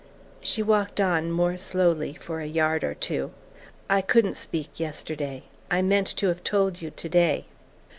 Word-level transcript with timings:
She 0.41 0.63
walked 0.63 0.99
on, 0.99 1.31
more 1.31 1.59
slowly, 1.59 2.13
for 2.15 2.41
a 2.41 2.47
yard 2.47 2.83
or 2.83 2.95
two. 2.95 3.31
"I 3.87 4.01
couldn't 4.01 4.33
speak 4.33 4.79
yesterday. 4.79 5.43
I 5.69 5.83
meant 5.83 6.07
to 6.17 6.27
have 6.29 6.43
told 6.43 6.81
you 6.81 6.89
today." 6.89 7.45